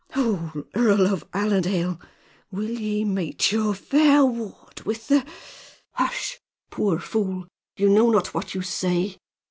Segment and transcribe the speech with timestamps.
[0.13, 0.65] Ho!
[0.73, 2.01] Earl of Allerdale,
[2.51, 5.23] will ye mate your fair ward with the"
[5.91, 6.39] "Hush!
[6.71, 7.45] Poor fool!
[7.77, 9.17] You know not what you say."